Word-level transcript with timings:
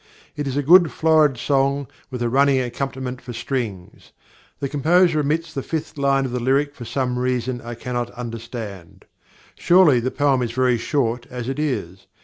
It 0.35 0.47
is 0.47 0.57
a 0.57 0.63
good 0.63 0.91
florid 0.91 1.37
song, 1.37 1.85
with 2.09 2.23
a 2.23 2.27
running 2.27 2.59
accompaniment 2.59 3.21
for 3.21 3.33
strings. 3.33 4.13
The 4.59 4.67
composer 4.67 5.19
omits 5.19 5.53
the 5.53 5.61
fifth 5.61 5.95
line 5.95 6.25
of 6.25 6.31
the 6.31 6.39
lyric 6.39 6.73
for 6.73 6.85
some 6.85 7.19
reason 7.19 7.61
I 7.61 7.75
cannot 7.75 8.09
understand. 8.15 9.05
Surely 9.53 9.99
the 9.99 10.09
poem 10.09 10.41
is 10.41 10.53
very 10.53 10.79
short 10.79 11.27
as 11.29 11.47
it 11.47 11.59
is. 11.59 12.07